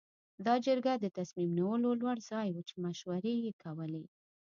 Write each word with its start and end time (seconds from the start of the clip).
دا 0.45 0.53
جرګه 0.65 0.93
د 0.99 1.05
تصمیم 1.17 1.49
نیولو 1.57 1.89
لوړ 2.01 2.17
ځای 2.29 2.47
و 2.51 2.59
چې 2.67 2.75
مشورې 2.85 3.33
یې 3.45 3.53
کولې. 3.63 4.05